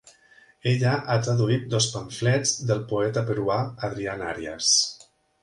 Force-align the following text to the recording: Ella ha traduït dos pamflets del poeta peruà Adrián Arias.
Ella 0.69 0.93
ha 0.95 1.17
traduït 1.27 1.67
dos 1.73 1.87
pamflets 1.97 2.55
del 2.71 2.81
poeta 2.93 3.25
peruà 3.29 3.61
Adrián 3.91 4.27
Arias. 4.33 4.73